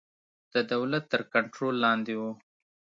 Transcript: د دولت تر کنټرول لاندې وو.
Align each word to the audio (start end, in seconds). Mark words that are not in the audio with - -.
د 0.53 0.55
دولت 0.71 1.03
تر 1.11 1.21
کنټرول 1.33 1.75
لاندې 1.85 2.13
وو. 2.19 2.31